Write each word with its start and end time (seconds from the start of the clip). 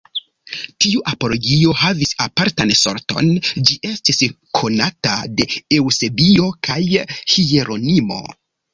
Tiu 0.85 1.03
apologio 1.11 1.75
havis 1.81 2.13
apartan 2.25 2.73
sorton, 2.81 3.31
Ĝi 3.59 3.79
estis 3.91 4.25
konata 4.63 5.15
de 5.37 5.51
Eŭsebio 5.81 6.53
kaj 6.71 6.83
Hieronimo. 7.23 8.23